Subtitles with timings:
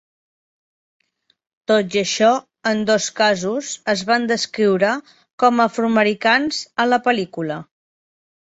[1.71, 2.29] Tot i això,
[2.71, 4.95] en dos casos es van descriure
[5.45, 7.61] com a afroamericans a la pel·lícula.